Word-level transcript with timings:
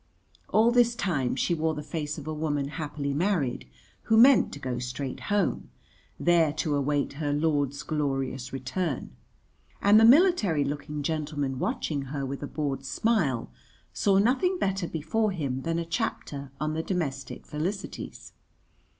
All 0.49 0.71
this 0.71 0.95
time 0.95 1.35
she 1.35 1.53
wore 1.53 1.75
the 1.75 1.83
face 1.83 2.17
of 2.17 2.25
a 2.25 2.33
woman 2.33 2.69
happily 2.69 3.13
married 3.13 3.67
who 4.05 4.17
meant 4.17 4.51
to 4.53 4.57
go 4.59 4.79
straight 4.79 5.19
home, 5.29 5.69
there 6.19 6.51
to 6.53 6.75
await 6.75 7.13
her 7.21 7.31
lord's 7.31 7.83
glorious 7.83 8.51
return; 8.51 9.11
and 9.79 9.99
the 9.99 10.03
military 10.03 10.63
looking 10.63 11.03
gentleman 11.03 11.59
watching 11.59 12.05
her 12.09 12.25
with 12.25 12.41
a 12.41 12.47
bored 12.47 12.83
smile 12.83 13.51
saw 13.93 14.17
nothing 14.17 14.57
better 14.57 14.87
before 14.87 15.33
him 15.33 15.61
than 15.61 15.77
a 15.77 15.85
chapter 15.85 16.51
on 16.59 16.73
the 16.73 16.81
Domestic 16.81 17.45
Felicities. 17.45 18.33